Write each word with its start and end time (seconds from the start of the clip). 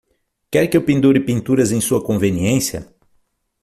Quer 0.49 0.65
que 0.67 0.75
eu 0.75 0.81
pendure 0.83 1.19
pinturas 1.19 1.71
em 1.71 1.79
sua 1.79 2.03
conveniência. 2.03 2.91